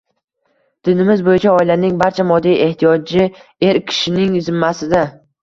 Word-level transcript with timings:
–dinimiz 0.87 1.21
bo‘yicha 1.27 1.53
oilaning 1.57 1.99
barcha 1.99 2.25
moddiy 2.31 2.57
ehtiyoji 2.69 3.27
er 3.69 3.81
kishining 3.93 4.35
zimmasida. 4.49 5.07